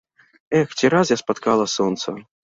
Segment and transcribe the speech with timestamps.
[0.59, 2.15] Эх, ці раз я спатыкала сонца.